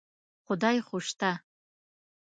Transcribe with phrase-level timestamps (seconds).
[0.45, 1.31] خدای خو شته.